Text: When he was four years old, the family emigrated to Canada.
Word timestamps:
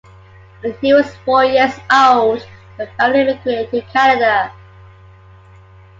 When 0.63 0.73
he 0.81 0.95
was 0.95 1.15
four 1.17 1.45
years 1.45 1.79
old, 1.93 2.43
the 2.79 2.87
family 2.97 3.19
emigrated 3.19 3.69
to 3.69 3.81
Canada. 3.91 4.51